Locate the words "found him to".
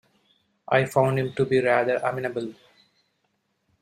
0.85-1.45